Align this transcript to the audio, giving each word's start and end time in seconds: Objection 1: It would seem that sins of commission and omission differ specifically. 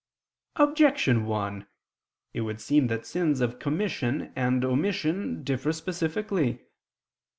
Objection 0.55 1.27
1: 1.27 1.67
It 2.33 2.41
would 2.41 2.59
seem 2.59 2.87
that 2.87 3.05
sins 3.05 3.39
of 3.39 3.59
commission 3.59 4.33
and 4.35 4.65
omission 4.65 5.43
differ 5.43 5.71
specifically. 5.71 6.65